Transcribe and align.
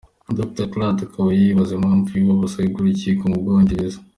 Dr 0.37 0.65
Clark 0.71 0.97
akaba 1.07 1.29
yibaza 1.39 1.71
impamvu 1.77 2.09
y’ubu 2.13 2.33
busabe 2.41 2.65
bw’urukiko 2.71 3.23
mu 3.31 3.37
Bwongereza. 3.41 3.97